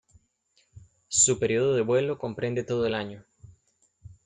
Su 1.09 1.37
periodo 1.37 1.75
de 1.75 1.83
vuelo 1.83 2.17
comprende 2.17 2.63
todo 2.63 2.87
el 2.87 2.95
año. 2.95 3.23